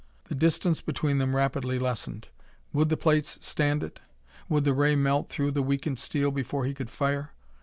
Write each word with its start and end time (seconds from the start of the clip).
The 0.29 0.33
distance 0.33 0.81
between 0.81 1.19
them 1.19 1.35
rapidly 1.35 1.77
lessened. 1.77 2.29
Would 2.73 2.89
the 2.89 2.97
plates 2.97 3.37
stand 3.45 3.83
it? 3.83 3.99
Would 4.49 4.63
the 4.63 4.73
ray 4.73 4.95
melt 4.95 5.29
through 5.29 5.51
the 5.51 5.61
weakened 5.61 5.99
steel 5.99 6.31
before 6.31 6.65
he 6.65 6.73
could 6.73 6.89
fire? 6.89 7.33